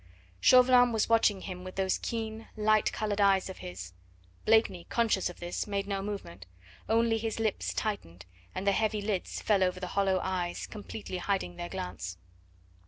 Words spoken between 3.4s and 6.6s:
of his. Blakeney, conscious of this, made no movement,